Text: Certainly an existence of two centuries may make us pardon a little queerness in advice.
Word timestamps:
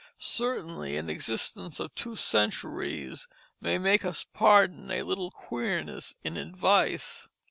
Certainly 0.17 0.97
an 0.97 1.11
existence 1.11 1.79
of 1.79 1.93
two 1.93 2.15
centuries 2.15 3.27
may 3.59 3.77
make 3.77 4.03
us 4.03 4.25
pardon 4.33 4.89
a 4.89 5.03
little 5.03 5.29
queerness 5.29 6.15
in 6.23 6.37
advice. 6.37 7.29